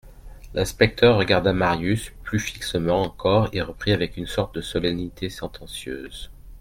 [0.55, 6.31] L'inspecteur regarda Marius plus fixement encore et reprit avec une sorte de solennité sentencieuse.